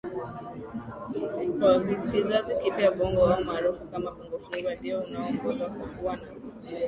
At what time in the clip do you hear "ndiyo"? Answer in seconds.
4.75-5.01